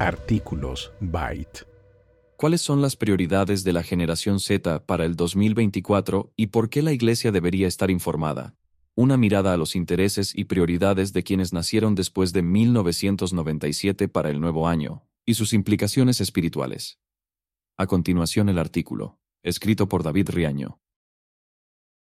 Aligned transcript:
Artículos 0.00 0.92
Byte. 1.02 1.66
¿Cuáles 2.38 2.62
son 2.62 2.80
las 2.80 2.96
prioridades 2.96 3.64
de 3.64 3.74
la 3.74 3.82
generación 3.82 4.40
Z 4.40 4.86
para 4.86 5.04
el 5.04 5.14
2024 5.14 6.32
y 6.36 6.46
por 6.46 6.70
qué 6.70 6.80
la 6.80 6.92
Iglesia 6.92 7.32
debería 7.32 7.68
estar 7.68 7.90
informada? 7.90 8.54
Una 8.94 9.18
mirada 9.18 9.52
a 9.52 9.58
los 9.58 9.76
intereses 9.76 10.32
y 10.34 10.44
prioridades 10.44 11.12
de 11.12 11.22
quienes 11.22 11.52
nacieron 11.52 11.94
después 11.94 12.32
de 12.32 12.40
1997 12.40 14.08
para 14.08 14.30
el 14.30 14.40
nuevo 14.40 14.68
año, 14.68 15.02
y 15.26 15.34
sus 15.34 15.52
implicaciones 15.52 16.22
espirituales. 16.22 16.98
A 17.76 17.86
continuación 17.86 18.48
el 18.48 18.58
artículo, 18.58 19.18
escrito 19.42 19.86
por 19.86 20.02
David 20.02 20.30
Riaño. 20.30 20.80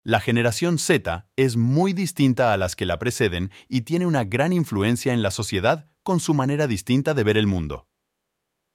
La 0.07 0.21
generación 0.21 0.79
Z 0.79 1.27
es 1.35 1.57
muy 1.57 1.93
distinta 1.93 2.53
a 2.53 2.57
las 2.57 2.77
que 2.77 2.87
la 2.87 2.97
preceden 2.97 3.51
y 3.69 3.81
tiene 3.81 4.07
una 4.07 4.23
gran 4.23 4.53
influencia 4.53 5.13
en 5.13 5.21
la 5.21 5.33
sociedad 5.33 5.91
con 6.05 6.21
su 6.21 6.33
manera 6.33 6.69
distinta 6.69 7.13
de 7.13 7.25
ver 7.25 7.37
el 7.37 7.49
mundo. 7.49 7.89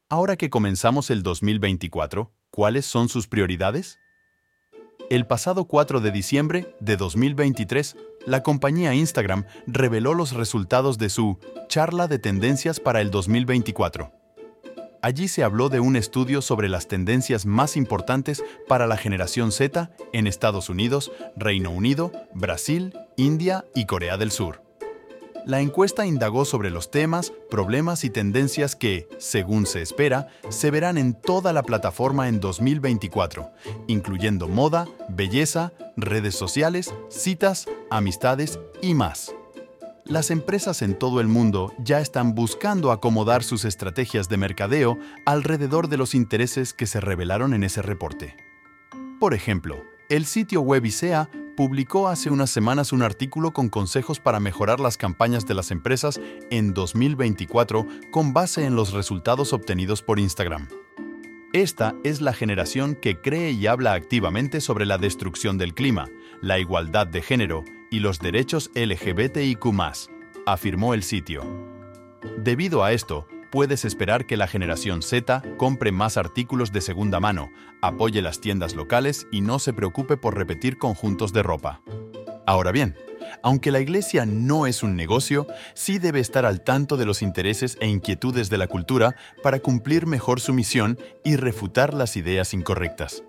Ahora 0.10 0.36
que 0.36 0.50
comenzamos 0.50 1.10
el 1.10 1.24
2024, 1.24 2.34
¿cuáles 2.50 2.86
son 2.86 3.08
sus 3.08 3.30
prioridades? 3.30 3.98
El 5.10 5.26
pasado 5.26 5.70
4 5.70 6.02
de 6.02 6.12
diciembre 6.12 6.76
de 6.82 6.98
2023, 6.98 7.96
la 8.26 8.44
compañía 8.44 8.94
Instagram 8.94 9.46
reveló 9.68 10.14
los 10.14 10.34
resultados 10.34 10.98
de 10.98 11.08
su 11.08 11.40
charla 11.70 12.10
de 12.10 12.20
tendencias 12.20 12.82
para 12.82 13.00
el 13.00 13.10
2024. 13.10 14.21
Allí 15.02 15.28
se 15.28 15.44
habló 15.44 15.70
de 15.70 15.80
un 15.80 15.96
estudio 15.96 16.44
sobre 16.44 16.70
las 16.70 16.88
tendencias 16.88 17.48
más 17.48 17.76
importantes 17.76 18.44
para 18.68 18.86
la 18.86 18.98
generación 18.98 19.52
Z 19.52 19.90
en 20.14 20.28
Estados 20.28 20.70
Unidos, 20.70 21.12
Reino 21.36 21.72
Unido, 21.72 22.12
Brasil, 22.36 22.94
India 23.18 23.66
y 23.74 23.88
Corea 23.88 24.18
del 24.18 24.32
Sur. 24.32 24.62
La 25.48 25.60
encuesta 25.60 26.06
indagó 26.06 26.46
sobre 26.46 26.70
los 26.70 26.92
temas, 26.92 27.34
problemas 27.50 28.04
y 28.04 28.12
tendencias 28.12 28.76
que, 28.76 29.10
según 29.18 29.66
se 29.66 29.82
espera, 29.82 30.28
se 30.50 30.70
verán 30.70 31.00
en 31.00 31.16
toda 31.16 31.52
la 31.52 31.64
plataforma 31.64 32.28
en 32.28 32.40
2024, 32.40 33.50
incluyendo 33.88 34.48
moda, 34.48 34.88
belleza, 35.10 35.74
redes 35.98 36.36
sociales, 36.36 36.94
citas, 37.10 37.66
amistades 37.90 38.60
y 38.84 38.94
más 38.94 39.34
las 40.12 40.30
empresas 40.30 40.82
en 40.82 41.00
todo 41.00 41.22
el 41.22 41.28
mundo 41.28 41.74
ya 41.80 42.02
están 42.02 42.36
buscando 42.36 42.92
acomodar 42.92 43.44
sus 43.44 43.64
estrategias 43.64 44.28
de 44.28 44.36
mercadeo 44.36 45.00
alrededor 45.26 45.88
de 45.88 45.96
los 45.96 46.16
intereses 46.16 46.74
que 46.74 46.86
se 46.86 47.00
revelaron 47.00 47.54
en 47.54 47.64
ese 47.64 47.82
reporte. 47.82 48.36
Por 49.22 49.34
ejemplo, 49.34 49.86
el 50.10 50.26
sitio 50.26 50.62
web 50.62 50.86
ISEA 50.86 51.30
publicó 51.56 52.10
hace 52.10 52.30
unas 52.30 52.50
semanas 52.50 52.92
un 52.92 53.04
artículo 53.04 53.54
con 53.54 53.70
consejos 53.70 54.20
para 54.20 54.42
mejorar 54.42 54.82
las 54.82 54.98
campañas 54.98 55.46
de 55.46 55.54
las 55.54 55.72
empresas 55.72 56.20
en 56.50 56.74
2024 56.74 57.88
con 58.12 58.34
base 58.34 58.66
en 58.66 58.76
los 58.76 58.92
resultados 58.92 59.54
obtenidos 59.54 60.02
por 60.02 60.20
Instagram. 60.20 60.68
Esta 61.54 61.96
es 62.04 62.20
la 62.20 62.34
generación 62.34 62.96
que 62.96 63.22
cree 63.22 63.52
y 63.52 63.68
habla 63.68 63.94
activamente 63.94 64.60
sobre 64.60 64.86
la 64.86 64.98
destrucción 64.98 65.58
del 65.58 65.74
clima, 65.74 66.10
la 66.42 66.60
igualdad 66.60 67.08
de 67.08 67.22
género 67.22 67.64
y 67.92 68.00
los 68.00 68.18
derechos 68.18 68.72
LGBTIQ, 68.74 69.66
afirmó 70.48 70.96
el 70.96 71.04
sitio. 71.04 71.44
Debido 72.40 72.84
a 72.84 72.94
esto, 72.94 73.28
puedes 73.52 73.86
esperar 73.86 74.26
que 74.26 74.38
la 74.38 74.48
generación 74.48 75.04
Z 75.04 75.44
compre 75.58 75.92
más 75.92 76.18
artículos 76.18 76.72
de 76.72 76.82
segunda 76.82 77.20
mano, 77.20 77.52
apoye 77.82 78.22
las 78.22 78.40
tiendas 78.40 78.74
locales 78.76 79.28
y 79.32 79.42
no 79.42 79.60
se 79.60 79.74
preocupe 79.74 80.18
por 80.18 80.36
repetir 80.36 80.78
conjuntos 80.78 81.34
de 81.34 81.44
ropa. 81.44 81.82
Ahora 82.48 82.72
bien, 82.72 82.96
aunque 83.44 83.72
la 83.72 83.80
iglesia 83.80 84.26
no 84.26 84.68
es 84.68 84.84
un 84.84 84.96
negocio, 84.96 85.48
sí 85.74 86.00
debe 86.00 86.20
estar 86.20 86.46
al 86.46 86.64
tanto 86.64 86.96
de 86.96 87.06
los 87.06 87.22
intereses 87.22 87.78
e 87.82 87.88
inquietudes 87.88 88.50
de 88.50 88.58
la 88.58 88.68
cultura 88.68 89.16
para 89.44 89.60
cumplir 89.60 90.08
mejor 90.08 90.40
su 90.40 90.54
misión 90.54 90.98
y 91.24 91.36
refutar 91.36 91.94
las 91.94 92.16
ideas 92.18 92.54
incorrectas. 92.54 93.24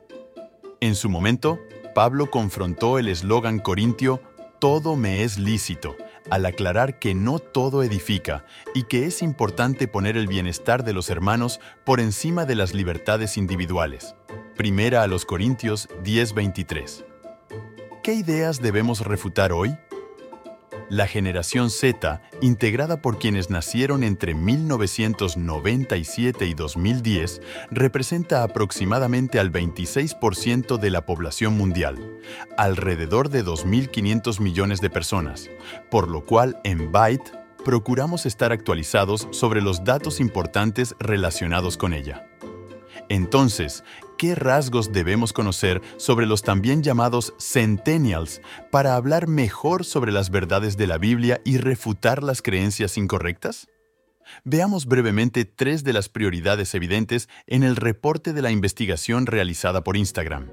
En 0.80 0.94
su 0.94 1.08
momento, 1.08 1.58
Pablo 1.94 2.30
confrontó 2.30 2.98
el 2.98 3.08
eslogan 3.08 3.58
corintio 3.58 4.22
todo 4.62 4.94
me 4.94 5.24
es 5.24 5.40
lícito, 5.40 5.96
al 6.30 6.46
aclarar 6.46 7.00
que 7.00 7.16
no 7.16 7.40
todo 7.40 7.82
edifica 7.82 8.44
y 8.76 8.84
que 8.84 9.06
es 9.06 9.20
importante 9.20 9.88
poner 9.88 10.16
el 10.16 10.28
bienestar 10.28 10.84
de 10.84 10.92
los 10.92 11.10
hermanos 11.10 11.58
por 11.82 11.98
encima 11.98 12.44
de 12.44 12.54
las 12.54 12.72
libertades 12.72 13.36
individuales. 13.36 14.14
Primera 14.56 15.02
a 15.02 15.08
los 15.08 15.24
Corintios 15.24 15.88
10:23. 16.04 17.04
¿Qué 18.04 18.14
ideas 18.14 18.62
debemos 18.62 19.00
refutar 19.00 19.50
hoy? 19.50 19.76
La 20.92 21.06
generación 21.06 21.70
Z, 21.70 22.20
integrada 22.42 23.00
por 23.00 23.18
quienes 23.18 23.48
nacieron 23.48 24.04
entre 24.04 24.34
1997 24.34 26.44
y 26.44 26.52
2010, 26.52 27.40
representa 27.70 28.42
aproximadamente 28.42 29.40
al 29.40 29.50
26% 29.50 30.76
de 30.76 30.90
la 30.90 31.06
población 31.06 31.56
mundial, 31.56 32.20
alrededor 32.58 33.30
de 33.30 33.42
2.500 33.42 34.38
millones 34.40 34.82
de 34.82 34.90
personas, 34.90 35.48
por 35.90 36.08
lo 36.08 36.26
cual 36.26 36.60
en 36.62 36.92
Byte 36.92 37.32
procuramos 37.64 38.26
estar 38.26 38.52
actualizados 38.52 39.28
sobre 39.30 39.62
los 39.62 39.84
datos 39.84 40.20
importantes 40.20 40.94
relacionados 40.98 41.78
con 41.78 41.94
ella. 41.94 42.28
Entonces, 43.08 43.82
¿qué 44.22 44.36
rasgos 44.36 44.92
debemos 44.92 45.32
conocer 45.32 45.82
sobre 45.96 46.26
los 46.26 46.44
también 46.44 46.84
llamados 46.84 47.34
centennials 47.40 48.40
para 48.70 48.94
hablar 48.94 49.26
mejor 49.26 49.84
sobre 49.84 50.12
las 50.12 50.30
verdades 50.30 50.76
de 50.76 50.86
la 50.86 50.96
Biblia 50.96 51.40
y 51.44 51.56
refutar 51.56 52.22
las 52.22 52.40
creencias 52.40 52.96
incorrectas? 52.96 53.66
Veamos 54.44 54.86
brevemente 54.86 55.44
tres 55.44 55.82
de 55.82 55.92
las 55.92 56.08
prioridades 56.08 56.72
evidentes 56.76 57.28
en 57.48 57.64
el 57.64 57.74
reporte 57.74 58.32
de 58.32 58.42
la 58.42 58.52
investigación 58.52 59.26
realizada 59.26 59.82
por 59.82 59.96
Instagram. 59.96 60.50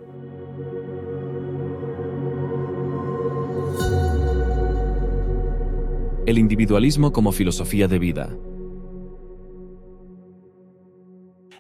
El 6.26 6.40
individualismo 6.40 7.14
como 7.14 7.32
filosofía 7.32 7.88
de 7.88 8.00
vida. 8.00 8.36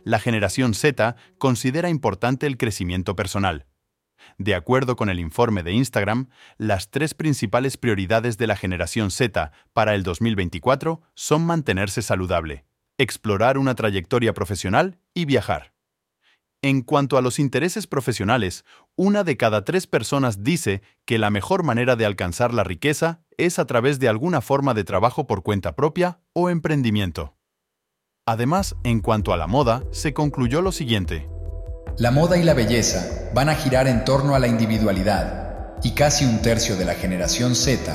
La 0.03 0.19
generación 0.19 0.73
Z 0.73 1.15
considera 1.37 1.89
importante 1.89 2.47
el 2.47 2.57
crecimiento 2.57 3.15
personal. 3.15 3.65
De 4.37 4.55
acuerdo 4.55 4.95
con 4.95 5.09
el 5.09 5.19
informe 5.19 5.63
de 5.63 5.73
Instagram, 5.73 6.29
las 6.57 6.89
tres 6.91 7.13
principales 7.13 7.77
prioridades 7.77 8.37
de 8.37 8.47
la 8.47 8.55
generación 8.55 9.11
Z 9.11 9.51
para 9.73 9.95
el 9.95 10.03
2024 10.03 11.01
son 11.15 11.45
mantenerse 11.45 12.01
saludable, 12.01 12.65
explorar 12.97 13.57
una 13.57 13.75
trayectoria 13.75 14.33
profesional 14.33 14.99
y 15.13 15.25
viajar. 15.25 15.73
En 16.61 16.81
cuanto 16.81 17.17
a 17.17 17.21
los 17.21 17.39
intereses 17.39 17.87
profesionales, 17.87 18.66
una 18.97 19.23
de 19.23 19.37
cada 19.37 19.63
tres 19.63 19.87
personas 19.87 20.43
dice 20.43 20.81
que 21.05 21.17
la 21.17 21.29
mejor 21.29 21.63
manera 21.63 21.95
de 21.95 22.05
alcanzar 22.05 22.53
la 22.53 22.66
riqueza 22.66 23.21
es 23.37 23.59
a 23.59 23.66
través 23.66 23.99
de 23.99 24.09
alguna 24.09 24.41
forma 24.41 24.73
de 24.73 24.83
trabajo 24.83 25.25
por 25.25 25.41
cuenta 25.41 25.75
propia 25.77 26.19
o 26.33 26.49
emprendimiento. 26.49 27.38
Además, 28.29 28.75
en 28.84 29.00
cuanto 29.00 29.34
a 29.34 29.38
la 29.38 29.47
moda, 29.47 29.81
se 29.91 30.13
concluyó 30.13 30.62
lo 30.62 30.72
siguiente. 30.72 31.28
La 31.97 32.12
moda 32.12 32.38
y 32.38 32.44
la 32.44 32.53
belleza 32.53 33.03
van 33.34 33.50
a 33.50 33.56
girar 33.56 33.88
en 33.88 34.06
torno 34.06 34.35
a 34.35 34.40
la 34.40 34.45
individualidad, 34.45 35.78
y 35.81 35.95
casi 35.95 36.25
un 36.25 36.40
tercio 36.40 36.75
de 36.75 36.85
la 36.85 36.94
generación 36.94 37.56
Z 37.56 37.91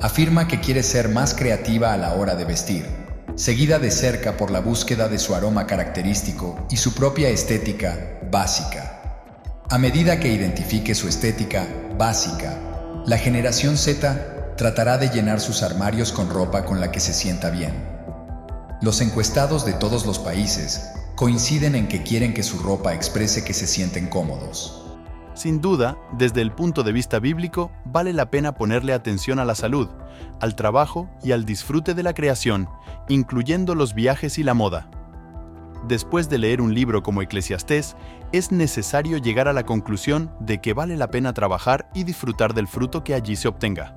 afirma 0.00 0.48
que 0.48 0.60
quiere 0.60 0.82
ser 0.82 1.10
más 1.10 1.34
creativa 1.34 1.92
a 1.92 1.98
la 1.98 2.14
hora 2.14 2.34
de 2.34 2.46
vestir, 2.46 2.86
seguida 3.34 3.78
de 3.78 3.90
cerca 3.90 4.38
por 4.38 4.50
la 4.50 4.60
búsqueda 4.60 5.08
de 5.08 5.18
su 5.18 5.34
aroma 5.34 5.66
característico 5.66 6.66
y 6.70 6.78
su 6.78 6.94
propia 6.94 7.28
estética 7.28 8.20
básica. 8.30 9.20
A 9.68 9.76
medida 9.76 10.18
que 10.18 10.32
identifique 10.32 10.94
su 10.94 11.08
estética 11.08 11.66
básica, 11.98 12.58
la 13.04 13.18
generación 13.18 13.76
Z 13.76 14.54
tratará 14.56 14.96
de 14.96 15.10
llenar 15.10 15.40
sus 15.40 15.62
armarios 15.62 16.10
con 16.10 16.30
ropa 16.30 16.64
con 16.64 16.80
la 16.80 16.90
que 16.90 17.00
se 17.00 17.12
sienta 17.12 17.50
bien. 17.50 17.93
Los 18.82 19.00
encuestados 19.00 19.64
de 19.64 19.72
todos 19.72 20.04
los 20.04 20.18
países 20.18 20.92
coinciden 21.14 21.74
en 21.74 21.88
que 21.88 22.02
quieren 22.02 22.34
que 22.34 22.42
su 22.42 22.58
ropa 22.58 22.92
exprese 22.94 23.44
que 23.44 23.54
se 23.54 23.66
sienten 23.66 24.08
cómodos. 24.08 24.84
Sin 25.34 25.60
duda, 25.60 25.96
desde 26.12 26.42
el 26.42 26.52
punto 26.52 26.82
de 26.82 26.92
vista 26.92 27.18
bíblico, 27.18 27.70
vale 27.84 28.12
la 28.12 28.30
pena 28.30 28.54
ponerle 28.54 28.92
atención 28.92 29.38
a 29.38 29.44
la 29.44 29.54
salud, 29.54 29.88
al 30.40 30.54
trabajo 30.54 31.08
y 31.22 31.32
al 31.32 31.44
disfrute 31.44 31.94
de 31.94 32.02
la 32.02 32.14
creación, 32.14 32.68
incluyendo 33.08 33.74
los 33.74 33.94
viajes 33.94 34.38
y 34.38 34.42
la 34.42 34.54
moda. 34.54 34.90
Después 35.88 36.28
de 36.28 36.38
leer 36.38 36.60
un 36.60 36.74
libro 36.74 37.02
como 37.02 37.20
Eclesiastés, 37.22 37.96
es 38.32 38.52
necesario 38.52 39.18
llegar 39.18 39.48
a 39.48 39.52
la 39.52 39.66
conclusión 39.66 40.30
de 40.40 40.60
que 40.60 40.72
vale 40.72 40.96
la 40.96 41.10
pena 41.10 41.32
trabajar 41.32 41.90
y 41.94 42.04
disfrutar 42.04 42.54
del 42.54 42.68
fruto 42.68 43.04
que 43.04 43.14
allí 43.14 43.36
se 43.36 43.48
obtenga. 43.48 43.94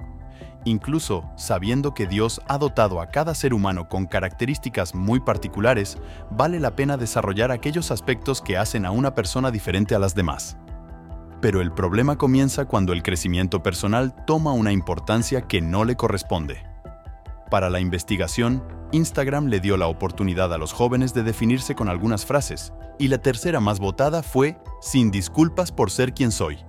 Incluso 0.67 1.23
sabiendo 1.37 1.93
que 1.93 2.07
Dios 2.07 2.41
ha 2.49 2.57
dotado 2.57 2.99
a 2.99 3.07
cada 3.07 3.33
ser 3.35 3.53
humano 3.53 3.87
con 3.87 4.05
características 4.05 4.93
muy 4.93 5.21
particulares, 5.21 5.97
vale 6.29 6.59
la 6.59 6.75
pena 6.75 6.97
desarrollar 6.97 7.51
aquellos 7.53 7.89
aspectos 7.89 8.41
que 8.41 8.57
hacen 8.57 8.85
a 8.85 8.91
una 8.91 9.15
persona 9.15 9.49
diferente 9.49 9.95
a 9.95 9.99
las 9.99 10.13
demás. 10.13 10.57
Pero 11.39 11.61
el 11.61 11.71
problema 11.71 12.17
comienza 12.17 12.65
cuando 12.65 12.91
el 12.91 13.01
crecimiento 13.01 13.63
personal 13.63 14.13
toma 14.25 14.51
una 14.51 14.73
importancia 14.73 15.43
que 15.43 15.61
no 15.61 15.85
le 15.85 15.95
corresponde. 15.95 16.65
Para 17.49 17.69
la 17.69 17.79
investigación, 17.79 18.61
Instagram 18.91 19.47
le 19.47 19.61
dio 19.61 19.77
la 19.77 19.87
oportunidad 19.87 20.53
a 20.53 20.57
los 20.57 20.73
jóvenes 20.73 21.13
de 21.13 21.23
definirse 21.23 21.75
con 21.75 21.87
algunas 21.87 22.25
frases, 22.25 22.73
y 22.99 23.07
la 23.07 23.19
tercera 23.19 23.61
más 23.61 23.79
votada 23.79 24.21
fue 24.21 24.57
Sin 24.81 25.11
disculpas 25.11 25.71
por 25.71 25.91
ser 25.91 26.13
quien 26.13 26.33
soy. 26.33 26.66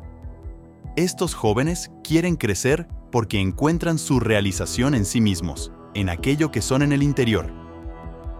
Estos 0.97 1.35
jóvenes 1.35 1.91
quieren 2.03 2.37
crecer 2.37 2.89
porque 3.13 3.41
encuentran 3.41 3.99
su 3.99 4.21
realización 4.21 4.95
en 4.95 5.05
sí 5.05 5.21
mismos, 5.21 5.73
en 5.95 6.09
aquello 6.09 6.51
que 6.51 6.63
son 6.63 6.83
en 6.83 6.93
el 6.93 7.03
interior. 7.03 7.53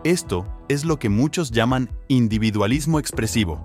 Esto 0.05 0.47
es 0.69 0.85
lo 0.85 0.99
que 0.99 1.09
muchos 1.09 1.51
llaman 1.51 1.91
individualismo 2.09 2.99
expresivo. 2.99 3.61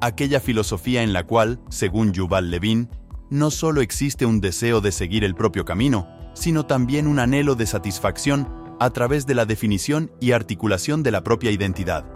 Aquella 0.00 0.40
filosofía 0.40 1.02
en 1.02 1.12
la 1.12 1.26
cual, 1.26 1.60
según 1.70 2.12
Yuval 2.12 2.50
Levin, 2.50 2.88
no 3.30 3.50
solo 3.50 3.80
existe 3.80 4.26
un 4.26 4.40
deseo 4.40 4.80
de 4.80 4.92
seguir 4.92 5.24
el 5.24 5.34
propio 5.34 5.64
camino, 5.64 6.08
sino 6.34 6.66
también 6.66 7.06
un 7.06 7.18
anhelo 7.18 7.54
de 7.54 7.66
satisfacción 7.66 8.48
a 8.80 8.90
través 8.90 9.26
de 9.26 9.34
la 9.34 9.46
definición 9.46 10.10
y 10.20 10.32
articulación 10.32 11.02
de 11.02 11.10
la 11.10 11.22
propia 11.24 11.50
identidad. 11.50 12.13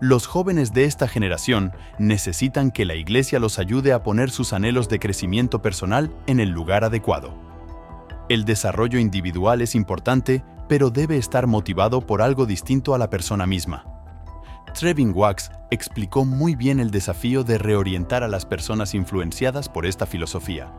Los 0.00 0.26
jóvenes 0.26 0.72
de 0.72 0.84
esta 0.84 1.06
generación 1.06 1.72
necesitan 1.98 2.70
que 2.70 2.84
la 2.84 2.94
Iglesia 2.94 3.38
los 3.38 3.58
ayude 3.58 3.92
a 3.92 4.02
poner 4.02 4.30
sus 4.30 4.52
anhelos 4.52 4.88
de 4.88 4.98
crecimiento 4.98 5.62
personal 5.62 6.10
en 6.26 6.40
el 6.40 6.50
lugar 6.50 6.84
adecuado. 6.84 7.34
El 8.28 8.44
desarrollo 8.44 8.98
individual 8.98 9.60
es 9.60 9.74
importante, 9.74 10.42
pero 10.68 10.90
debe 10.90 11.16
estar 11.16 11.46
motivado 11.46 12.00
por 12.00 12.22
algo 12.22 12.44
distinto 12.44 12.94
a 12.94 12.98
la 12.98 13.08
persona 13.08 13.46
misma. 13.46 13.84
Trevin 14.74 15.12
Wax 15.14 15.52
explicó 15.70 16.24
muy 16.24 16.56
bien 16.56 16.80
el 16.80 16.90
desafío 16.90 17.44
de 17.44 17.58
reorientar 17.58 18.24
a 18.24 18.28
las 18.28 18.44
personas 18.44 18.94
influenciadas 18.94 19.68
por 19.68 19.86
esta 19.86 20.06
filosofía. 20.06 20.72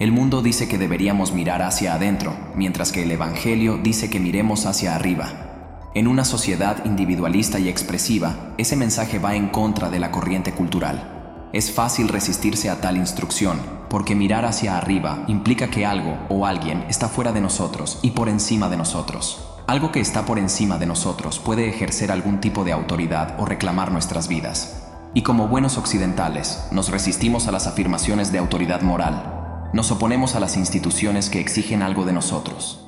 El 0.00 0.10
mundo 0.10 0.42
dice 0.42 0.66
que 0.66 0.76
deberíamos 0.76 1.32
mirar 1.32 1.62
hacia 1.62 1.94
adentro, 1.94 2.36
mientras 2.56 2.90
que 2.90 3.04
el 3.04 3.12
Evangelio 3.12 3.78
dice 3.80 4.10
que 4.10 4.18
miremos 4.18 4.66
hacia 4.66 4.96
arriba. 4.96 5.53
En 5.94 6.08
una 6.08 6.24
sociedad 6.24 6.84
individualista 6.84 7.60
y 7.60 7.68
expresiva, 7.68 8.52
ese 8.58 8.74
mensaje 8.74 9.20
va 9.20 9.36
en 9.36 9.46
contra 9.46 9.90
de 9.90 10.00
la 10.00 10.10
corriente 10.10 10.52
cultural. 10.52 11.48
Es 11.52 11.70
fácil 11.70 12.08
resistirse 12.08 12.68
a 12.68 12.80
tal 12.80 12.96
instrucción, 12.96 13.60
porque 13.88 14.16
mirar 14.16 14.44
hacia 14.44 14.76
arriba 14.76 15.24
implica 15.28 15.70
que 15.70 15.86
algo 15.86 16.18
o 16.28 16.46
alguien 16.46 16.84
está 16.88 17.08
fuera 17.08 17.30
de 17.30 17.40
nosotros 17.40 18.00
y 18.02 18.10
por 18.10 18.28
encima 18.28 18.68
de 18.68 18.76
nosotros. 18.76 19.46
Algo 19.68 19.92
que 19.92 20.00
está 20.00 20.26
por 20.26 20.40
encima 20.40 20.78
de 20.78 20.86
nosotros 20.86 21.38
puede 21.38 21.68
ejercer 21.68 22.10
algún 22.10 22.40
tipo 22.40 22.64
de 22.64 22.72
autoridad 22.72 23.36
o 23.38 23.46
reclamar 23.46 23.92
nuestras 23.92 24.26
vidas. 24.26 24.88
Y 25.14 25.22
como 25.22 25.46
buenos 25.46 25.78
occidentales, 25.78 26.66
nos 26.72 26.90
resistimos 26.90 27.46
a 27.46 27.52
las 27.52 27.68
afirmaciones 27.68 28.32
de 28.32 28.38
autoridad 28.38 28.82
moral, 28.82 29.70
nos 29.72 29.92
oponemos 29.92 30.34
a 30.34 30.40
las 30.40 30.56
instituciones 30.56 31.30
que 31.30 31.38
exigen 31.38 31.82
algo 31.82 32.04
de 32.04 32.12
nosotros. 32.12 32.83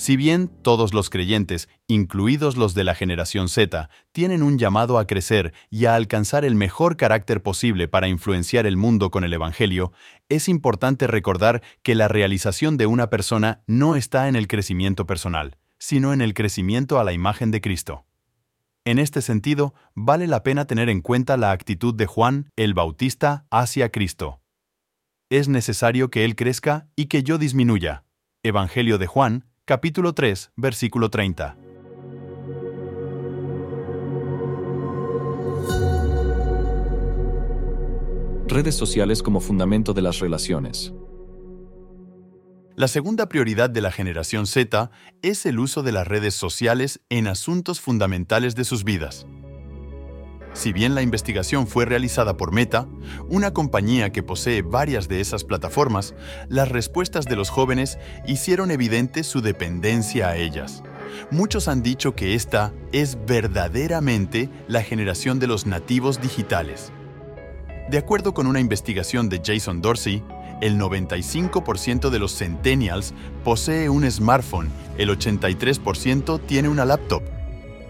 Si 0.00 0.16
bien 0.16 0.48
todos 0.48 0.94
los 0.94 1.10
creyentes, 1.10 1.68
incluidos 1.86 2.56
los 2.56 2.72
de 2.72 2.84
la 2.84 2.94
generación 2.94 3.50
Z, 3.50 3.90
tienen 4.12 4.42
un 4.42 4.56
llamado 4.56 4.98
a 4.98 5.06
crecer 5.06 5.52
y 5.68 5.84
a 5.84 5.94
alcanzar 5.94 6.46
el 6.46 6.54
mejor 6.54 6.96
carácter 6.96 7.42
posible 7.42 7.86
para 7.86 8.08
influenciar 8.08 8.64
el 8.64 8.78
mundo 8.78 9.10
con 9.10 9.24
el 9.24 9.34
Evangelio, 9.34 9.92
es 10.30 10.48
importante 10.48 11.06
recordar 11.06 11.60
que 11.82 11.94
la 11.94 12.08
realización 12.08 12.78
de 12.78 12.86
una 12.86 13.10
persona 13.10 13.62
no 13.66 13.94
está 13.94 14.28
en 14.28 14.36
el 14.36 14.48
crecimiento 14.48 15.04
personal, 15.04 15.58
sino 15.78 16.14
en 16.14 16.22
el 16.22 16.32
crecimiento 16.32 16.98
a 16.98 17.04
la 17.04 17.12
imagen 17.12 17.50
de 17.50 17.60
Cristo. 17.60 18.06
En 18.86 18.98
este 18.98 19.20
sentido, 19.20 19.74
vale 19.94 20.26
la 20.26 20.42
pena 20.42 20.64
tener 20.64 20.88
en 20.88 21.02
cuenta 21.02 21.36
la 21.36 21.50
actitud 21.50 21.94
de 21.94 22.06
Juan 22.06 22.50
el 22.56 22.72
Bautista 22.72 23.44
hacia 23.50 23.90
Cristo 23.90 24.40
es 25.30 25.46
necesario 25.46 26.10
que 26.10 26.24
Él 26.24 26.34
crezca 26.34 26.88
y 26.96 27.06
que 27.06 27.22
yo 27.22 27.38
disminuya. 27.38 28.04
Evangelio 28.42 28.98
de 28.98 29.06
Juan, 29.06 29.49
capítulo 29.70 30.14
3, 30.14 30.50
versículo 30.56 31.10
30. 31.10 31.56
Redes 38.48 38.74
sociales 38.74 39.22
como 39.22 39.38
fundamento 39.38 39.94
de 39.94 40.02
las 40.02 40.18
relaciones. 40.18 40.92
La 42.74 42.88
segunda 42.88 43.28
prioridad 43.28 43.70
de 43.70 43.80
la 43.80 43.92
generación 43.92 44.48
Z 44.48 44.90
es 45.22 45.46
el 45.46 45.60
uso 45.60 45.84
de 45.84 45.92
las 45.92 46.08
redes 46.08 46.34
sociales 46.34 47.00
en 47.08 47.28
asuntos 47.28 47.80
fundamentales 47.80 48.56
de 48.56 48.64
sus 48.64 48.82
vidas. 48.82 49.24
Si 50.52 50.72
bien 50.72 50.94
la 50.94 51.02
investigación 51.02 51.66
fue 51.66 51.84
realizada 51.84 52.36
por 52.36 52.52
Meta, 52.52 52.88
una 53.28 53.52
compañía 53.52 54.10
que 54.10 54.22
posee 54.22 54.62
varias 54.62 55.08
de 55.08 55.20
esas 55.20 55.44
plataformas, 55.44 56.14
las 56.48 56.68
respuestas 56.68 57.24
de 57.26 57.36
los 57.36 57.50
jóvenes 57.50 57.98
hicieron 58.26 58.70
evidente 58.70 59.22
su 59.22 59.40
dependencia 59.40 60.28
a 60.28 60.36
ellas. 60.36 60.82
Muchos 61.30 61.68
han 61.68 61.82
dicho 61.82 62.14
que 62.14 62.34
esta 62.34 62.72
es 62.92 63.18
verdaderamente 63.26 64.48
la 64.68 64.82
generación 64.82 65.38
de 65.38 65.46
los 65.46 65.66
nativos 65.66 66.20
digitales. 66.20 66.92
De 67.88 67.98
acuerdo 67.98 68.34
con 68.34 68.46
una 68.46 68.60
investigación 68.60 69.28
de 69.28 69.40
Jason 69.44 69.80
Dorsey, 69.80 70.22
el 70.60 70.78
95% 70.78 72.10
de 72.10 72.18
los 72.18 72.36
centennials 72.36 73.14
posee 73.44 73.88
un 73.88 74.08
smartphone, 74.10 74.68
el 74.98 75.08
83% 75.10 76.40
tiene 76.46 76.68
una 76.68 76.84
laptop, 76.84 77.22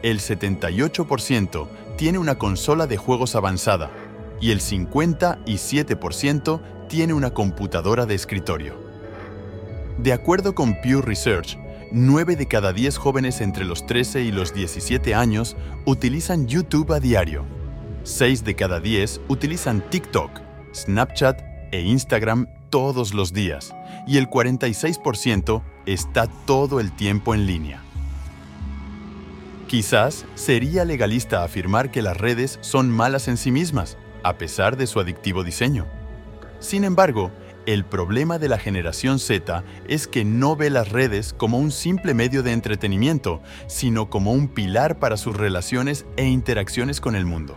el 0.03 0.21
78% 0.21 1.69
tiene 1.97 2.19
una 2.19 2.37
consola 2.37 2.87
de 2.87 2.97
juegos 2.97 3.35
avanzada 3.35 3.91
y 4.41 4.53
el 4.53 4.61
57% 4.61 6.61
tiene 6.89 7.13
una 7.13 7.31
computadora 7.31 8.07
de 8.07 8.15
escritorio. 8.15 8.75
De 9.99 10.13
acuerdo 10.13 10.55
con 10.55 10.81
Pew 10.81 11.03
Research, 11.03 11.59
9 11.93 12.37
de 12.37 12.47
cada 12.47 12.73
10 12.73 12.97
jóvenes 12.97 13.41
entre 13.41 13.65
los 13.65 13.87
13 13.87 14.23
y 14.23 14.33
los 14.33 14.55
17 14.55 15.15
años 15.15 15.57
utilizan 15.85 16.47
YouTube 16.47 16.93
a 16.93 17.01
diario. 17.01 17.45
6 18.05 18.45
de 18.45 18.55
cada 18.55 18.81
10 18.81 19.21
utilizan 19.29 19.83
TikTok, 19.91 20.31
Snapchat 20.75 21.43
e 21.73 21.83
Instagram 21.83 22.47
todos 22.71 23.13
los 23.13 23.33
días 23.33 23.75
y 24.07 24.17
el 24.17 24.29
46% 24.29 25.63
está 25.87 26.27
todo 26.47 26.81
el 26.81 26.93
tiempo 26.93 27.35
en 27.35 27.47
línea. 27.47 27.83
Quizás 29.71 30.25
sería 30.35 30.85
legalista 30.85 31.45
afirmar 31.45 31.93
que 31.93 32.03
las 32.03 32.17
redes 32.17 32.59
son 32.61 32.91
malas 32.91 33.29
en 33.29 33.37
sí 33.37 33.53
mismas, 33.53 33.99
a 34.25 34.37
pesar 34.37 34.77
de 34.77 34.89
su 34.89 34.99
adictivo 34.99 35.45
diseño. 35.45 35.87
Sin 36.59 36.83
embargo, 36.83 37.31
el 37.67 37.85
problema 37.85 38.41
de 38.41 38.49
la 38.49 38.59
generación 38.59 39.21
Z 39.21 39.63
es 39.87 40.09
que 40.09 40.25
no 40.25 40.57
ve 40.57 40.71
las 40.71 40.89
redes 40.89 41.33
como 41.33 41.61
un 41.61 41.71
simple 41.71 42.15
medio 42.15 42.43
de 42.43 42.51
entretenimiento, 42.51 43.43
sino 43.69 44.11
como 44.11 44.33
un 44.33 44.49
pilar 44.49 44.99
para 44.99 45.17
sus 45.17 45.37
relaciones 45.37 46.05
e 46.17 46.27
interacciones 46.27 47.01
con 47.01 47.15
el 47.15 47.25
mundo. 47.25 47.57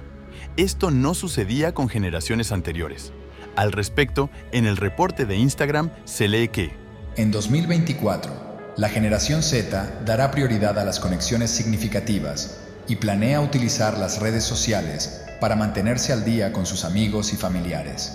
Esto 0.55 0.91
no 0.91 1.15
sucedía 1.15 1.73
con 1.73 1.89
generaciones 1.89 2.51
anteriores. 2.51 3.11
Al 3.55 3.71
respecto, 3.71 4.29
en 4.51 4.67
el 4.67 4.77
reporte 4.77 5.25
de 5.25 5.37
Instagram 5.37 5.89
se 6.05 6.27
lee 6.27 6.49
que 6.49 6.77
en 7.15 7.31
2024, 7.31 8.52
la 8.75 8.89
generación 8.89 9.43
Z 9.43 10.01
dará 10.03 10.31
prioridad 10.31 10.79
a 10.79 10.83
las 10.83 10.99
conexiones 10.99 11.51
significativas 11.51 12.57
y 12.87 12.95
planea 12.95 13.39
utilizar 13.39 13.97
las 13.99 14.19
redes 14.19 14.43
sociales 14.43 15.21
para 15.39 15.55
mantenerse 15.55 16.11
al 16.11 16.25
día 16.25 16.51
con 16.51 16.65
sus 16.65 16.83
amigos 16.83 17.33
y 17.33 17.35
familiares. 17.35 18.13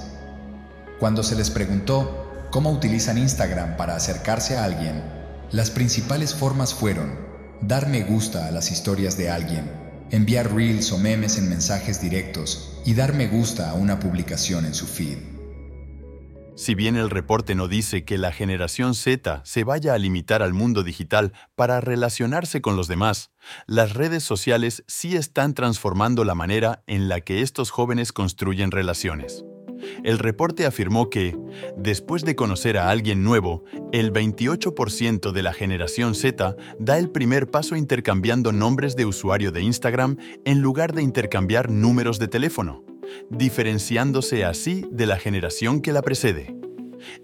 Cuando 0.99 1.23
se 1.23 1.37
les 1.37 1.51
preguntó 1.51 2.49
cómo 2.51 2.73
utilizan 2.73 3.19
Instagram 3.19 3.77
para 3.77 3.95
acercarse 3.95 4.57
a 4.57 4.65
alguien, 4.65 5.03
las 5.53 5.71
principales 5.71 6.35
formas 6.35 6.75
fueron 6.75 7.29
dar 7.61 7.89
me 7.89 8.03
gusta 8.03 8.47
a 8.47 8.51
las 8.51 8.71
historias 8.71 9.17
de 9.17 9.31
alguien, 9.31 9.71
enviar 10.11 10.53
reels 10.53 10.91
o 10.93 10.99
memes 10.99 11.39
en 11.39 11.49
mensajes 11.49 12.01
directos 12.01 12.81
y 12.85 12.95
dar 12.95 13.15
me 13.15 13.29
gusta 13.29 13.71
a 13.71 13.75
una 13.75 14.01
publicación 14.01 14.65
en 14.65 14.75
su 14.75 14.87
feed. 14.87 15.38
Si 16.59 16.75
bien 16.75 16.97
el 16.97 17.09
reporte 17.09 17.55
no 17.55 17.69
dice 17.69 18.05
que 18.05 18.19
la 18.19 18.33
generación 18.33 18.97
Z 18.97 19.43
se 19.45 19.63
vaya 19.63 19.95
a 19.95 19.99
limitar 19.99 20.43
al 20.43 20.55
mundo 20.55 20.83
digital 20.83 21.33
para 21.55 21.81
relacionarse 21.81 22.61
con 22.61 22.75
los 22.75 22.89
demás, 22.89 23.31
las 23.69 23.95
redes 23.95 24.25
sociales 24.25 24.83
sí 24.89 25.15
están 25.15 25.55
transformando 25.55 26.25
la 26.25 26.35
manera 26.35 26.83
en 26.89 27.09
la 27.09 27.21
que 27.21 27.43
estos 27.43 27.71
jóvenes 27.71 28.11
construyen 28.13 28.73
relaciones. 28.73 29.45
El 30.03 30.19
reporte 30.19 30.67
afirmó 30.67 31.11
que, 31.11 31.39
después 31.77 32.25
de 32.25 32.35
conocer 32.35 32.77
a 32.77 32.91
alguien 32.91 33.23
nuevo, 33.23 33.63
el 33.93 34.13
28% 34.13 35.31
de 35.31 35.43
la 35.45 35.53
generación 35.53 36.17
Z 36.17 36.57
da 36.81 36.99
el 36.99 37.11
primer 37.11 37.49
paso 37.53 37.77
intercambiando 37.77 38.51
nombres 38.51 38.97
de 38.97 39.07
usuario 39.07 39.53
de 39.53 39.63
Instagram 39.63 40.17
en 40.45 40.61
lugar 40.61 40.93
de 40.93 41.03
intercambiar 41.03 41.71
números 41.71 42.19
de 42.19 42.27
teléfono 42.27 42.88
diferenciándose 43.31 44.45
así 44.45 44.87
de 44.91 45.07
la 45.07 45.19
generación 45.19 45.81
que 45.81 45.93
la 45.93 46.03
precede. 46.03 46.55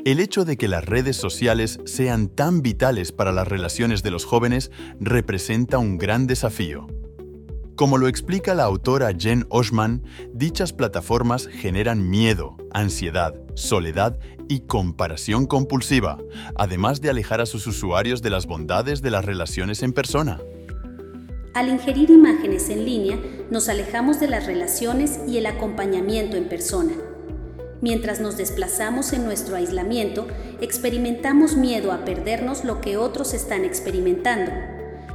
El 0.05 0.21
hecho 0.21 0.45
de 0.45 0.57
que 0.57 0.69
las 0.69 0.85
redes 0.85 1.17
sociales 1.17 1.81
sean 1.85 2.29
tan 2.29 2.63
vitales 2.63 3.13
para 3.13 3.33
las 3.33 3.49
relaciones 3.49 4.03
de 4.03 4.11
los 4.11 4.25
jóvenes 4.25 4.71
representa 5.01 5.79
un 5.79 5.99
gran 5.99 6.27
desafío. 6.27 6.87
Como 7.77 7.99
lo 7.99 8.07
explica 8.07 8.55
la 8.55 8.63
autora 8.63 9.11
Jen 9.19 9.47
Oshman, 9.49 10.05
dichas 10.33 10.73
plataformas 10.73 11.49
generan 11.49 12.09
miedo, 12.09 12.57
ansiedad, 12.73 13.35
soledad 13.55 14.17
y 14.49 14.61
comparación 14.61 15.47
compulsiva, 15.47 16.19
además 16.55 17.01
de 17.01 17.11
alejar 17.11 17.41
a 17.41 17.47
sus 17.47 17.67
usuarios 17.67 18.23
de 18.23 18.31
las 18.31 18.47
bondades 18.47 19.03
de 19.03 19.11
las 19.11 19.25
relaciones 19.25 19.83
en 19.83 19.93
persona. 19.93 20.41
Al 21.55 21.69
ingerir 21.69 22.11
imágenes 22.11 22.69
en 22.69 22.85
línea, 22.85 23.17
nos 23.49 23.69
alejamos 23.69 24.19
de 24.19 24.27
las 24.27 24.47
relaciones 24.47 25.21
y 25.29 25.39
el 25.39 25.47
acompañamiento 25.47 26.37
en 26.37 26.49
persona. 26.49 26.95
Mientras 27.81 28.19
nos 28.19 28.37
desplazamos 28.37 29.13
en 29.13 29.25
nuestro 29.25 29.55
aislamiento, 29.55 30.27
experimentamos 30.61 31.57
miedo 31.57 31.93
a 31.93 32.05
perdernos 32.05 32.65
lo 32.65 32.81
que 32.81 32.97
otros 32.97 33.35
están 33.35 33.65
experimentando. 33.65 34.51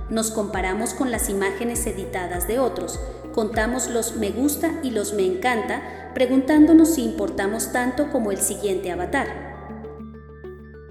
Nos 0.10 0.32
comparamos 0.32 0.94
con 0.94 1.12
las 1.12 1.30
imágenes 1.30 1.86
editadas 1.86 2.48
de 2.48 2.60
otros, 2.60 3.02
contamos 3.34 3.90
los 3.90 4.16
me 4.16 4.32
gusta 4.32 4.80
y 4.82 4.92
los 4.92 5.14
me 5.14 5.26
encanta, 5.26 6.12
preguntándonos 6.14 6.96
si 6.96 7.04
importamos 7.04 7.74
tanto 7.74 8.10
como 8.12 8.32
el 8.32 8.38
siguiente 8.38 8.92
avatar. 8.92 9.49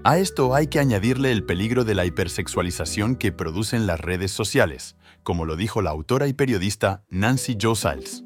A 0.05 0.17
esto 0.17 0.55
hay 0.55 0.67
que 0.67 0.79
añadirle 0.79 1.29
el 1.29 1.43
peligro 1.43 1.83
de 1.83 1.93
la 1.93 2.05
hipersexualización 2.05 3.17
que 3.17 3.33
producen 3.33 3.85
las 3.85 3.99
redes 3.99 4.31
sociales, 4.31 4.95
como 5.23 5.43
lo 5.43 5.57
dijo 5.57 5.81
la 5.81 5.89
autora 5.89 6.27
y 6.27 6.33
periodista 6.33 7.03
Nancy 7.09 7.57
Jo 7.61 7.75
Siles. 7.75 8.23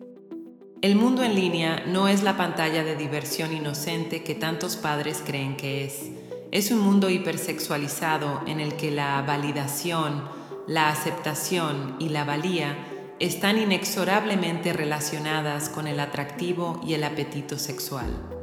El 0.84 0.96
mundo 0.96 1.24
en 1.24 1.34
línea 1.34 1.84
no 1.88 2.08
es 2.08 2.22
la 2.22 2.38
pantalla 2.38 2.84
de 2.84 2.96
diversión 2.96 3.54
inocente 3.54 4.24
que 4.24 4.36
tantos 4.36 4.76
padres 4.76 5.24
creen 5.26 5.58
que 5.58 5.86
es. 5.86 6.12
Es 6.52 6.70
un 6.70 6.80
mundo 6.80 7.10
hipersexualizado 7.10 8.44
en 8.46 8.60
el 8.60 8.76
que 8.76 8.92
la 8.92 9.24
validación, 9.24 10.26
la 10.68 10.90
aceptación 10.90 11.96
y 11.98 12.10
la 12.10 12.24
valía 12.24 12.78
están 13.20 13.58
inexorablemente 13.58 14.74
relacionadas 14.74 15.70
con 15.70 15.88
el 15.88 16.00
atractivo 16.00 16.80
y 16.86 16.94
el 16.94 17.04
apetito 17.04 17.58
sexual. 17.58 18.43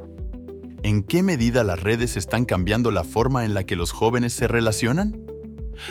¿En 0.83 1.03
qué 1.03 1.23
medida 1.23 1.63
las 1.63 1.83
redes 1.83 2.17
están 2.17 2.47
cambiando 2.47 2.91
la 2.91 3.05
forma 3.05 3.45
en 3.45 3.53
la 3.53 3.65
que 3.65 3.77
los 3.77 3.93
jóvenes 3.93 4.33
se 4.33 4.49
relacionan? 4.49 5.27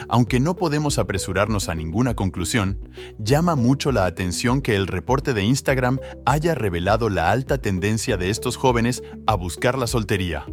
Aunque 0.07 0.39
no 0.39 0.55
podemos 0.55 0.97
apresurarnos 0.97 1.69
a 1.69 1.75
ninguna 1.75 2.15
conclusión, 2.15 2.79
llama 3.19 3.55
mucho 3.55 3.91
la 3.91 4.07
atención 4.07 4.61
que 4.61 4.75
el 4.75 4.87
reporte 4.87 5.35
de 5.35 5.43
Instagram 5.43 5.99
haya 6.25 6.55
revelado 6.55 7.09
la 7.09 7.29
alta 7.29 7.59
tendencia 7.59 8.17
de 8.17 8.31
estos 8.31 8.57
jóvenes 8.57 9.03
a 9.27 9.35
buscar 9.35 9.77
la 9.77 9.85
soltería. 9.85 10.45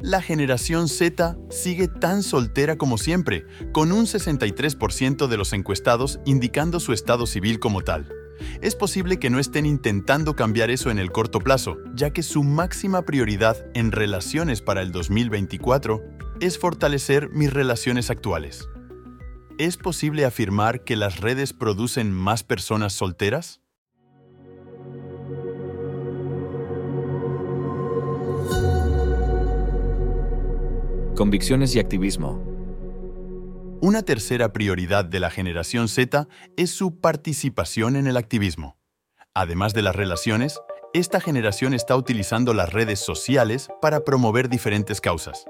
La 0.00 0.20
generación 0.20 0.88
Z 0.88 1.38
sigue 1.48 1.86
tan 1.86 2.24
soltera 2.24 2.76
como 2.76 2.98
siempre, 2.98 3.46
con 3.70 3.92
un 3.92 4.06
63% 4.06 5.28
de 5.28 5.36
los 5.36 5.52
encuestados 5.52 6.18
indicando 6.24 6.80
su 6.80 6.92
estado 6.92 7.26
civil 7.26 7.60
como 7.60 7.82
tal. 7.82 8.12
Es 8.60 8.76
posible 8.76 9.18
que 9.18 9.30
no 9.30 9.38
estén 9.38 9.66
intentando 9.66 10.34
cambiar 10.34 10.70
eso 10.70 10.90
en 10.90 10.98
el 10.98 11.10
corto 11.10 11.38
plazo, 11.40 11.78
ya 11.94 12.10
que 12.10 12.22
su 12.22 12.42
máxima 12.42 13.02
prioridad 13.02 13.66
en 13.74 13.92
relaciones 13.92 14.62
para 14.62 14.82
el 14.82 14.92
2024 14.92 16.02
es 16.40 16.58
fortalecer 16.58 17.30
mis 17.30 17.52
relaciones 17.52 18.10
actuales. 18.10 18.68
¿Es 19.58 19.76
posible 19.76 20.24
afirmar 20.24 20.82
que 20.82 20.96
las 20.96 21.20
redes 21.20 21.52
producen 21.52 22.12
más 22.12 22.42
personas 22.42 22.92
solteras? 22.92 23.60
Convicciones 31.14 31.76
y 31.76 31.78
activismo. 31.78 32.51
Una 33.92 34.04
tercera 34.04 34.54
prioridad 34.54 35.04
de 35.04 35.20
la 35.20 35.28
generación 35.28 35.86
Z 35.86 36.26
es 36.56 36.70
su 36.70 36.98
participación 36.98 37.94
en 37.96 38.06
el 38.06 38.16
activismo. 38.16 38.78
Además 39.34 39.74
de 39.74 39.82
las 39.82 39.94
relaciones, 39.94 40.58
esta 40.94 41.20
generación 41.20 41.74
está 41.74 41.94
utilizando 41.94 42.54
las 42.54 42.72
redes 42.72 43.00
sociales 43.00 43.68
para 43.82 44.02
promover 44.02 44.48
diferentes 44.48 45.02
causas. 45.02 45.44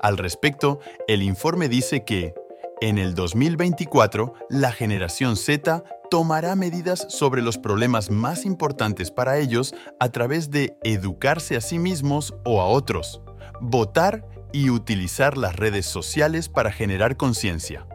Al 0.00 0.16
respecto, 0.16 0.80
el 1.08 1.22
informe 1.22 1.68
dice 1.68 2.06
que, 2.06 2.32
en 2.80 2.96
el 2.96 3.14
2024, 3.14 4.32
la 4.48 4.72
generación 4.72 5.36
Z 5.36 5.84
tomará 6.10 6.56
medidas 6.56 7.06
sobre 7.10 7.42
los 7.42 7.58
problemas 7.58 8.10
más 8.10 8.46
importantes 8.46 9.10
para 9.10 9.36
ellos 9.36 9.74
a 10.00 10.08
través 10.08 10.50
de 10.50 10.78
educarse 10.84 11.54
a 11.54 11.60
sí 11.60 11.78
mismos 11.78 12.34
o 12.46 12.62
a 12.62 12.64
otros, 12.64 13.20
votar 13.60 14.24
y 14.52 14.70
utilizar 14.70 15.36
las 15.36 15.56
redes 15.56 15.86
sociales 15.86 16.48
para 16.48 16.72
generar 16.72 17.16
conciencia. 17.16 17.86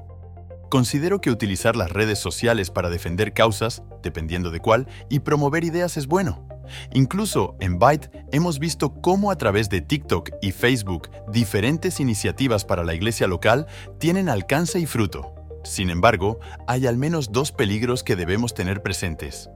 Considero 0.69 1.21
que 1.21 1.29
utilizar 1.29 1.75
las 1.75 1.91
redes 1.91 2.17
sociales 2.17 2.71
para 2.71 2.89
defender 2.89 3.33
causas, 3.33 3.83
dependiendo 4.01 4.49
de 4.49 4.59
cuál, 4.59 4.87
y 5.09 5.19
promover 5.19 5.63
ideas 5.63 5.97
es 5.97 6.07
bueno. 6.07 6.47
Incluso 6.93 7.55
en 7.59 7.77
Byte 7.77 8.09
hemos 8.31 8.57
visto 8.57 8.93
cómo 9.01 9.29
a 9.29 9.37
través 9.37 9.69
de 9.69 9.81
TikTok 9.81 10.31
y 10.41 10.51
Facebook 10.51 11.09
diferentes 11.31 11.99
iniciativas 11.99 12.65
para 12.65 12.83
la 12.83 12.93
iglesia 12.93 13.27
local 13.27 13.67
tienen 13.99 14.29
alcance 14.29 14.79
y 14.79 14.85
fruto. 14.85 15.35
Sin 15.63 15.89
embargo, 15.89 16.39
hay 16.67 16.87
al 16.87 16.97
menos 16.97 17.31
dos 17.31 17.51
peligros 17.51 18.03
que 18.03 18.15
debemos 18.15 18.53
tener 18.53 18.81
presentes. 18.81 19.49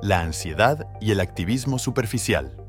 La 0.00 0.20
ansiedad 0.20 0.88
y 1.00 1.10
el 1.12 1.20
activismo 1.20 1.78
superficial. 1.78 2.61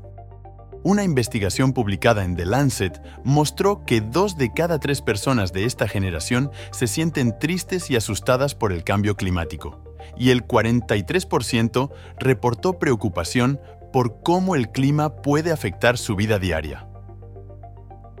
Una 0.84 1.02
investigación 1.02 1.72
publicada 1.72 2.24
en 2.24 2.36
The 2.36 2.44
Lancet 2.44 3.00
mostró 3.24 3.86
que 3.86 4.02
dos 4.02 4.36
de 4.36 4.52
cada 4.52 4.78
tres 4.78 5.00
personas 5.00 5.54
de 5.54 5.64
esta 5.64 5.88
generación 5.88 6.50
se 6.72 6.86
sienten 6.86 7.38
tristes 7.38 7.90
y 7.90 7.96
asustadas 7.96 8.54
por 8.54 8.70
el 8.70 8.84
cambio 8.84 9.16
climático, 9.16 9.82
y 10.18 10.28
el 10.28 10.46
43% 10.46 11.90
reportó 12.18 12.78
preocupación 12.78 13.58
por 13.94 14.20
cómo 14.22 14.56
el 14.56 14.72
clima 14.72 15.22
puede 15.22 15.52
afectar 15.52 15.96
su 15.96 16.16
vida 16.16 16.38
diaria. 16.38 16.86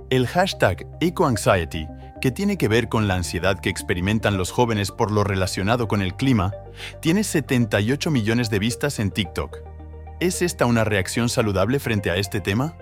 El 0.08 0.26
hashtag 0.26 0.86
EcoAnxiety, 1.02 1.86
que 2.22 2.30
tiene 2.30 2.56
que 2.56 2.68
ver 2.68 2.88
con 2.88 3.08
la 3.08 3.16
ansiedad 3.16 3.60
que 3.60 3.68
experimentan 3.68 4.38
los 4.38 4.50
jóvenes 4.50 4.90
por 4.90 5.10
lo 5.10 5.22
relacionado 5.22 5.86
con 5.86 6.00
el 6.00 6.14
clima, 6.14 6.54
tiene 7.02 7.24
78 7.24 8.10
millones 8.10 8.48
de 8.48 8.58
vistas 8.58 9.00
en 9.00 9.10
TikTok. 9.10 9.73
¿Es 10.20 10.42
esta 10.42 10.66
una 10.66 10.84
reacción 10.84 11.28
saludable 11.28 11.80
frente 11.80 12.10
a 12.10 12.16
este 12.16 12.40
tema? 12.40 12.76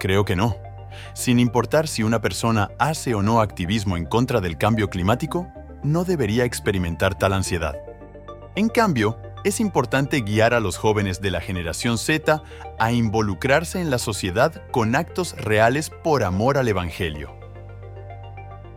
Creo 0.00 0.24
que 0.24 0.36
no. 0.36 0.56
Sin 1.14 1.38
importar 1.38 1.86
si 1.86 2.02
una 2.02 2.22
persona 2.22 2.70
hace 2.78 3.14
o 3.14 3.22
no 3.22 3.42
activismo 3.42 3.96
en 3.98 4.06
contra 4.06 4.40
del 4.40 4.56
cambio 4.56 4.88
climático, 4.88 5.48
no 5.82 6.04
debería 6.04 6.44
experimentar 6.44 7.14
tal 7.16 7.34
ansiedad. 7.34 7.76
En 8.56 8.68
cambio, 8.68 9.18
es 9.44 9.60
importante 9.60 10.22
guiar 10.22 10.54
a 10.54 10.60
los 10.60 10.78
jóvenes 10.78 11.20
de 11.20 11.30
la 11.30 11.42
generación 11.42 11.98
Z 11.98 12.42
a 12.78 12.92
involucrarse 12.92 13.78
en 13.80 13.90
la 13.90 13.98
sociedad 13.98 14.62
con 14.70 14.96
actos 14.96 15.36
reales 15.36 15.90
por 15.90 16.24
amor 16.24 16.56
al 16.56 16.68
Evangelio. 16.68 17.38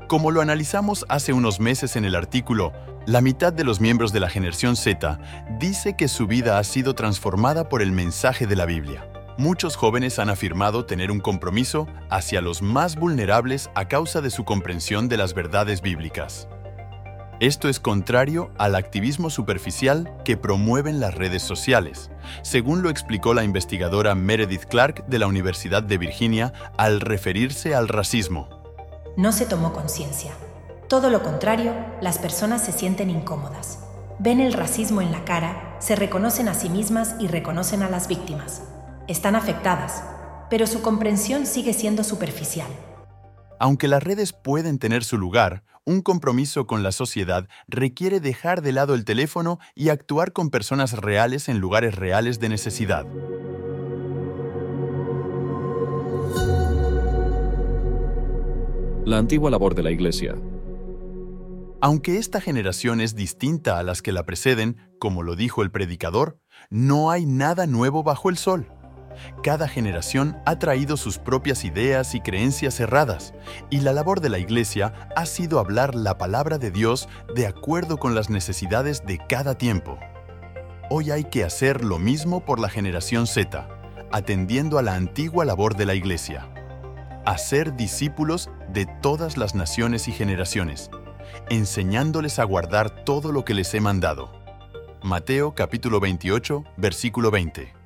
Como 0.10 0.32
lo 0.32 0.42
analizamos 0.42 1.06
hace 1.08 1.32
unos 1.32 1.62
meses 1.62 1.96
en 1.96 2.04
el 2.04 2.16
artículo, 2.16 2.74
la 3.08 3.22
mitad 3.22 3.52
de 3.52 3.64
los 3.64 3.82
miembros 3.82 4.14
de 4.14 4.20
la 4.20 4.30
generación 4.30 4.76
Z 4.76 5.20
dice 5.60 5.96
que 5.96 6.08
su 6.08 6.28
vida 6.28 6.60
ha 6.60 6.64
sido 6.64 6.94
transformada 6.94 7.68
por 7.68 7.82
el 7.82 7.92
mensaje 7.92 8.46
de 8.46 8.56
la 8.56 8.66
Biblia. 8.66 9.08
Muchos 9.38 9.76
jóvenes 9.76 10.20
han 10.20 10.30
afirmado 10.30 10.86
tener 10.86 11.10
un 11.10 11.20
compromiso 11.20 11.88
hacia 12.10 12.42
los 12.42 12.62
más 12.62 12.96
vulnerables 12.96 13.72
a 13.74 13.88
causa 13.88 14.22
de 14.22 14.30
su 14.30 14.46
comprensión 14.46 15.10
de 15.10 15.18
las 15.18 15.34
verdades 15.34 15.82
bíblicas. 15.82 16.48
Esto 17.40 17.70
es 17.70 17.80
contrario 17.80 18.52
al 18.60 18.76
activismo 18.76 19.32
superficial 19.32 20.16
que 20.24 20.38
promueven 20.38 21.00
las 21.00 21.16
redes 21.16 21.42
sociales, 21.42 22.12
según 22.44 22.84
lo 22.84 22.92
explicó 22.92 23.34
la 23.34 23.44
investigadora 23.44 24.14
Meredith 24.14 24.66
Clark 24.66 25.08
de 25.08 25.18
la 25.18 25.26
Universidad 25.26 25.82
de 25.82 25.98
Virginia 25.98 26.54
al 26.78 27.02
referirse 27.02 27.74
al 27.74 27.88
racismo. 27.88 28.48
No 29.18 29.32
se 29.32 29.48
tomó 29.48 29.74
conciencia. 29.74 30.34
Todo 30.92 31.10
lo 31.10 31.24
contrario, 31.24 31.74
las 32.02 32.18
personas 32.18 32.66
se 32.66 32.74
sienten 32.74 33.10
incómodas. 33.10 33.80
Ven 34.20 34.42
el 34.42 34.52
racismo 34.52 35.02
en 35.02 35.14
la 35.14 35.24
cara, 35.24 35.78
se 35.80 35.96
reconocen 35.96 36.50
a 36.50 36.54
sí 36.54 36.68
mismas 36.68 37.16
y 37.18 37.28
reconocen 37.28 37.82
a 37.82 37.90
las 37.90 38.10
víctimas. 38.10 38.64
Están 39.08 39.38
afectadas, 39.38 40.04
pero 40.50 40.68
su 40.68 40.82
comprensión 40.82 41.46
sigue 41.46 41.72
siendo 41.72 42.04
superficial. 42.04 42.68
Aunque 43.58 43.88
las 43.88 44.04
redes 44.04 44.34
pueden 44.34 44.80
tener 44.80 45.06
su 45.06 45.18
lugar, 45.18 45.64
un 45.86 46.02
compromiso 46.02 46.68
con 46.68 46.84
la 46.84 46.92
sociedad 46.92 47.48
requiere 47.70 48.20
dejar 48.20 48.62
de 48.62 48.74
lado 48.74 48.94
el 48.94 49.06
teléfono 49.06 49.60
y 49.74 49.88
actuar 49.88 50.34
con 50.34 50.50
personas 50.50 50.92
reales 50.98 51.48
en 51.48 51.60
lugares 51.60 51.96
reales 51.96 52.42
de 52.42 52.50
necesidad. 52.50 53.06
La 59.06 59.20
antigua 59.20 59.50
labor 59.50 59.74
de 59.74 59.84
la 59.84 59.92
Iglesia. 59.92 60.36
Aunque 61.84 62.20
esta 62.20 62.40
generación 62.40 63.02
es 63.02 63.16
distinta 63.16 63.80
a 63.80 63.84
las 63.84 64.04
que 64.04 64.12
la 64.12 64.24
preceden, 64.24 64.78
como 65.00 65.24
lo 65.24 65.36
dijo 65.36 65.64
el 65.64 65.72
predicador, 65.72 66.38
no 66.70 67.10
hay 67.10 67.26
nada 67.26 67.66
nuevo 67.66 68.04
bajo 68.04 68.30
el 68.30 68.38
sol. 68.38 68.68
Cada 69.42 69.68
generación 69.68 70.38
ha 70.46 70.60
traído 70.60 70.96
sus 70.96 71.18
propias 71.18 71.66
ideas 71.66 72.14
y 72.14 72.22
creencias 72.22 72.76
cerradas, 72.76 73.34
y 73.72 73.80
la 73.80 73.94
labor 73.94 74.22
de 74.22 74.30
la 74.30 74.38
Iglesia 74.38 75.10
ha 75.16 75.26
sido 75.26 75.58
hablar 75.58 75.96
la 75.96 76.20
palabra 76.20 76.60
de 76.60 76.70
Dios 76.70 77.10
de 77.34 77.48
acuerdo 77.48 77.98
con 77.98 78.14
las 78.14 78.30
necesidades 78.30 79.04
de 79.08 79.20
cada 79.28 79.58
tiempo. 79.58 79.98
Hoy 80.92 81.10
hay 81.10 81.24
que 81.24 81.44
hacer 81.44 81.84
lo 81.84 81.98
mismo 81.98 82.46
por 82.46 82.60
la 82.60 82.70
generación 82.70 83.26
Z, 83.26 83.68
atendiendo 84.12 84.78
a 84.78 84.84
la 84.84 84.94
antigua 84.94 85.46
labor 85.46 85.76
de 85.76 85.88
la 85.88 85.96
Iglesia. 85.96 86.48
Hacer 87.26 87.76
discípulos 87.76 88.52
de 88.72 88.86
todas 89.02 89.36
las 89.36 89.56
naciones 89.56 90.08
y 90.08 90.12
generaciones, 90.12 90.92
enseñándoles 91.50 92.40
a 92.40 92.44
guardar 92.44 93.04
todo 93.04 93.32
lo 93.32 93.46
que 93.46 93.54
les 93.54 93.74
he 93.74 93.82
mandado. 93.82 94.32
Mateo 95.04 95.56
capítulo 95.56 96.00
28, 96.00 96.64
versículo 96.78 97.32
20. 97.32 97.82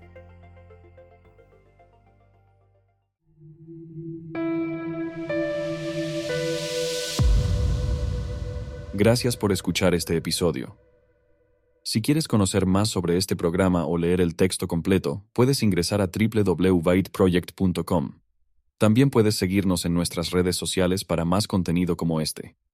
Gracias 8.98 9.36
por 9.36 9.52
escuchar 9.52 9.94
este 9.94 10.16
episodio. 10.16 10.78
Si 11.84 12.02
quieres 12.02 12.30
conocer 12.30 12.66
más 12.66 12.88
sobre 12.90 13.18
este 13.18 13.36
programa 13.36 13.86
o 13.86 13.98
leer 13.98 14.22
el 14.22 14.36
texto 14.36 14.68
completo, 14.68 15.26
puedes 15.34 15.62
ingresar 15.64 16.00
a 16.02 16.08
www.byteproject.com. 16.08 18.20
También 18.78 19.10
puedes 19.10 19.36
seguirnos 19.36 19.84
en 19.86 19.94
nuestras 19.94 20.32
redes 20.32 20.56
sociales 20.56 21.04
para 21.04 21.26
más 21.26 21.46
contenido 21.46 21.98
como 21.98 22.22
este. 22.22 22.56